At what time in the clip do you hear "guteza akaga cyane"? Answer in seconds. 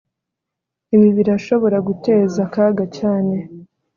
1.87-3.35